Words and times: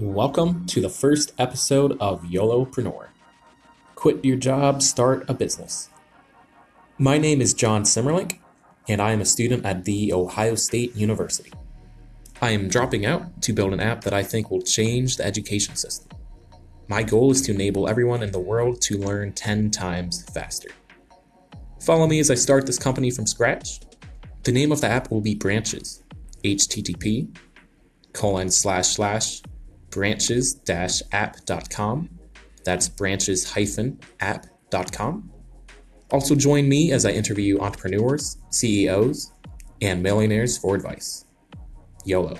Welcome 0.00 0.64
to 0.66 0.80
the 0.80 0.88
first 0.88 1.32
episode 1.38 1.96
of 1.98 2.22
YOLOpreneur. 2.22 3.08
Quit 3.96 4.24
your 4.24 4.36
job, 4.36 4.80
start 4.80 5.28
a 5.28 5.34
business. 5.34 5.88
My 6.98 7.18
name 7.18 7.40
is 7.40 7.52
John 7.52 7.82
Simmerlink, 7.82 8.38
and 8.86 9.02
I 9.02 9.10
am 9.10 9.20
a 9.20 9.24
student 9.24 9.66
at 9.66 9.84
The 9.84 10.12
Ohio 10.12 10.54
State 10.54 10.94
University. 10.94 11.52
I 12.40 12.50
am 12.50 12.68
dropping 12.68 13.06
out 13.06 13.42
to 13.42 13.52
build 13.52 13.72
an 13.72 13.80
app 13.80 14.02
that 14.02 14.14
I 14.14 14.22
think 14.22 14.52
will 14.52 14.62
change 14.62 15.16
the 15.16 15.26
education 15.26 15.74
system. 15.74 16.16
My 16.86 17.02
goal 17.02 17.32
is 17.32 17.42
to 17.42 17.52
enable 17.52 17.88
everyone 17.88 18.22
in 18.22 18.30
the 18.30 18.38
world 18.38 18.80
to 18.82 18.98
learn 18.98 19.32
10 19.32 19.72
times 19.72 20.22
faster. 20.30 20.70
Follow 21.80 22.06
me 22.06 22.20
as 22.20 22.30
I 22.30 22.36
start 22.36 22.66
this 22.66 22.78
company 22.78 23.10
from 23.10 23.26
scratch. 23.26 23.80
The 24.44 24.52
name 24.52 24.70
of 24.70 24.80
the 24.80 24.86
app 24.86 25.10
will 25.10 25.20
be 25.20 25.34
Branches. 25.34 26.04
HTTP 26.44 27.36
colon 28.12 28.48
slash 28.48 28.90
slash 28.90 29.42
branches 29.90 30.54
dash 30.54 31.02
app.com. 31.12 32.18
That's 32.68 32.86
branches-app.com. 32.86 35.30
Also, 36.10 36.34
join 36.34 36.68
me 36.68 36.92
as 36.92 37.06
I 37.06 37.12
interview 37.12 37.58
entrepreneurs, 37.60 38.36
CEOs, 38.50 39.32
and 39.80 40.02
millionaires 40.02 40.58
for 40.58 40.74
advice. 40.74 41.24
YOLO. 42.04 42.36